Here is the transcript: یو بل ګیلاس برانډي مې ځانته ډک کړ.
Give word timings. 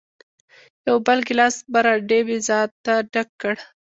یو 0.87 0.97
بل 1.05 1.19
ګیلاس 1.27 1.55
برانډي 1.73 2.19
مې 2.27 2.37
ځانته 2.47 2.93
ډک 3.13 3.29
کړ. 3.41 3.55